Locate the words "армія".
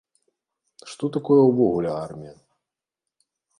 2.05-2.35